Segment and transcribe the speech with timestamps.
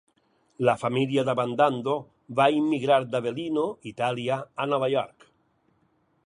[0.67, 1.97] La família d'Abbandando
[2.39, 5.29] va immigrar d'Avellino, Itàlia, a Nova York.